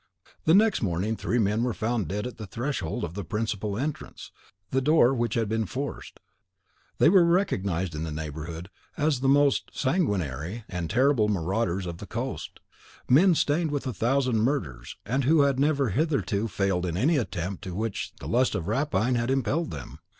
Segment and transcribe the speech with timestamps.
[0.45, 4.31] The next morning three men were found dead at the threshold of the principal entrance,
[4.71, 6.19] the door of which had been forced.
[6.97, 12.07] They were recognised in the neighbourhood as the most sanguinary and terrible marauders of the
[12.07, 12.55] coasts,
[13.07, 17.63] men stained with a thousand murders, and who had never hitherto failed in any attempt
[17.65, 19.99] to which the lust of rapine had impelled them.